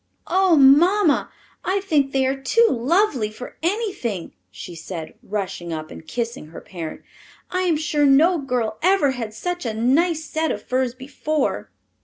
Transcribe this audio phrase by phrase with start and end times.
[0.25, 1.31] "Oh, mamma,
[1.63, 6.59] I think they are too lovely for anything!" she said, rushing up and kissing her
[6.59, 7.03] parent.
[7.51, 11.69] "I am sure no girl ever had such a nice set of furs before!"